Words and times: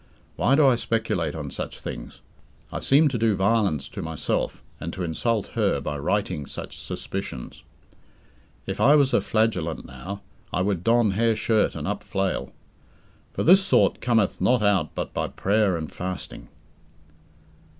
Why 0.35 0.55
do 0.55 0.65
I 0.65 0.77
speculate 0.77 1.35
on 1.35 1.51
such 1.51 1.79
things? 1.79 2.21
I 2.73 2.79
seem 2.79 3.07
to 3.09 3.19
do 3.19 3.35
violence 3.35 3.87
to 3.89 4.01
myself 4.01 4.63
and 4.79 4.91
to 4.93 5.03
insult 5.03 5.49
her 5.49 5.79
by 5.79 5.95
writing 5.99 6.47
such 6.47 6.79
suspicions. 6.79 7.61
If 8.65 8.81
I 8.81 8.95
was 8.95 9.13
a 9.13 9.21
Flagellant 9.21 9.85
now, 9.85 10.23
I 10.51 10.63
would 10.63 10.83
don 10.83 11.11
hairshirt 11.11 11.75
and 11.75 11.87
up 11.87 12.03
flail. 12.03 12.51
"For 13.33 13.43
this 13.43 13.63
sort 13.63 14.01
cometh 14.01 14.41
not 14.41 14.63
out 14.63 14.95
but 14.95 15.13
by 15.13 15.27
prayer 15.27 15.77
and 15.77 15.91
fasting." 15.91 16.47